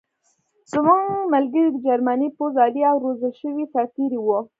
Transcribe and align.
زموږ 0.71 1.03
ملګري 1.33 1.67
د 1.71 1.77
جرمني 1.87 2.29
پوځ 2.37 2.53
عالي 2.61 2.81
او 2.91 2.95
روزل 3.05 3.31
شوي 3.41 3.63
سرتېري 3.73 4.19
وو 4.21 4.39